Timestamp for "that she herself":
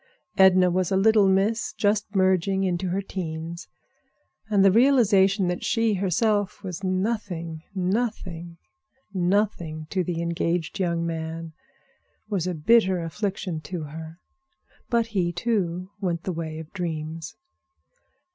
5.47-6.63